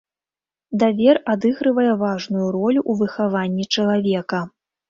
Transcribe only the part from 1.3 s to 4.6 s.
адыгрывае важную ролю ў выхаванні чалавека.